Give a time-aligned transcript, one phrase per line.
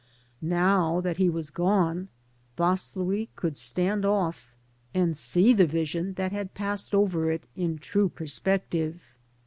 [0.41, 2.07] Now that he was gone,
[2.57, 4.49] Vaslui could stand off
[4.95, 9.03] and see the vision that had passed over it in true perspective.